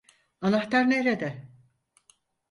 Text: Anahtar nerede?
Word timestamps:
Anahtar 0.41 0.89
nerede? 0.89 1.49